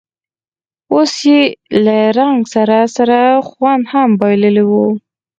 [0.93, 1.41] اوس یې
[1.85, 3.17] له رنګ سره سره
[3.49, 4.71] خوند هم بایللی و.